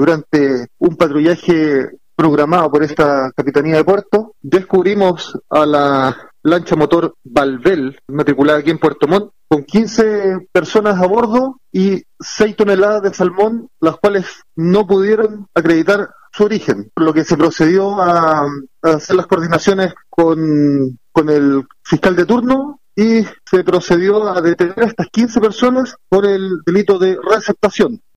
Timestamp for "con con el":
20.08-21.66